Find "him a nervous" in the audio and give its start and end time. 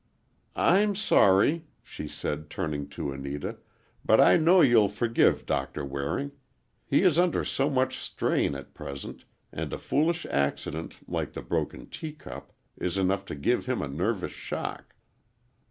13.67-14.31